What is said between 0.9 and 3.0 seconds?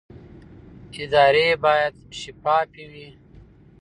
ادارې باید شفافې